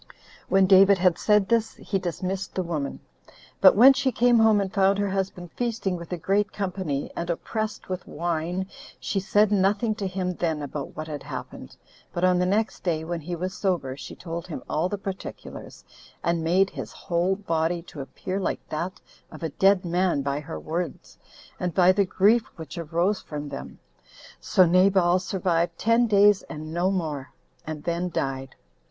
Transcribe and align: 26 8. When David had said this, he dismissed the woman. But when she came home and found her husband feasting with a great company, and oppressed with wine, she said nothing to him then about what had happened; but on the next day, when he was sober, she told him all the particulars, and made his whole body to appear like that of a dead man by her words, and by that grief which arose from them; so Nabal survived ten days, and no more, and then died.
26 0.47 0.47
8. 0.47 0.49
When 0.51 0.65
David 0.67 0.97
had 0.97 1.17
said 1.19 1.47
this, 1.47 1.75
he 1.75 1.99
dismissed 1.99 2.55
the 2.55 2.63
woman. 2.63 3.01
But 3.59 3.75
when 3.75 3.93
she 3.93 4.11
came 4.11 4.39
home 4.39 4.59
and 4.59 4.73
found 4.73 4.97
her 4.97 5.11
husband 5.11 5.51
feasting 5.51 5.95
with 5.95 6.11
a 6.11 6.17
great 6.17 6.51
company, 6.51 7.11
and 7.15 7.29
oppressed 7.29 7.87
with 7.87 8.07
wine, 8.07 8.65
she 8.99 9.19
said 9.19 9.51
nothing 9.51 9.93
to 9.93 10.07
him 10.07 10.33
then 10.33 10.63
about 10.63 10.95
what 10.97 11.07
had 11.07 11.21
happened; 11.21 11.75
but 12.13 12.23
on 12.23 12.39
the 12.39 12.47
next 12.47 12.81
day, 12.83 13.03
when 13.03 13.21
he 13.21 13.35
was 13.35 13.53
sober, 13.53 13.95
she 13.95 14.15
told 14.15 14.47
him 14.47 14.63
all 14.67 14.89
the 14.89 14.97
particulars, 14.97 15.85
and 16.23 16.43
made 16.43 16.71
his 16.71 16.91
whole 16.91 17.35
body 17.35 17.83
to 17.83 18.01
appear 18.01 18.39
like 18.39 18.67
that 18.69 18.99
of 19.31 19.43
a 19.43 19.49
dead 19.49 19.85
man 19.85 20.23
by 20.23 20.39
her 20.39 20.59
words, 20.59 21.19
and 21.59 21.75
by 21.75 21.91
that 21.91 22.09
grief 22.09 22.47
which 22.55 22.75
arose 22.75 23.21
from 23.21 23.49
them; 23.49 23.77
so 24.39 24.65
Nabal 24.65 25.19
survived 25.19 25.77
ten 25.77 26.07
days, 26.07 26.41
and 26.49 26.73
no 26.73 26.89
more, 26.89 27.29
and 27.67 27.83
then 27.83 28.09
died. 28.09 28.55